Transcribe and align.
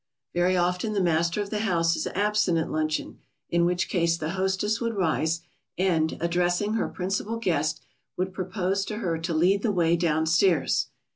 ]Very 0.33 0.57
often 0.57 0.93
the 0.93 0.99
master 0.99 1.43
of 1.43 1.51
the 1.51 1.59
house 1.59 1.95
is 1.95 2.07
absent 2.07 2.57
at 2.57 2.71
luncheon, 2.71 3.19
in 3.51 3.65
which 3.65 3.87
case 3.87 4.17
the 4.17 4.31
hostess 4.31 4.81
would 4.81 4.95
rise, 4.95 5.41
and, 5.77 6.17
addressing 6.19 6.73
her 6.73 6.87
principal 6.89 7.37
guest, 7.37 7.81
would 8.17 8.33
propose 8.33 8.83
to 8.85 8.97
her 8.97 9.19
to 9.19 9.33
lead 9.35 9.61
the 9.61 9.71
way 9.71 9.95
downstairs. 9.95 10.87